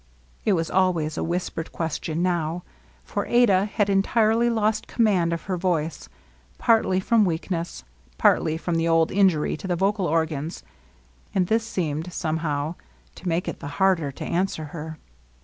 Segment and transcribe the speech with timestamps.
[0.45, 2.63] "It was always a whispered question now;
[3.03, 6.09] for Adah had entirely lost command of her voice,
[6.57, 7.83] partly from weakness,
[8.17, 10.63] partly from the old injury to the vocal organs;
[11.35, 12.73] and this seemed, somehow,
[13.13, 14.97] to make it the harder to answer her.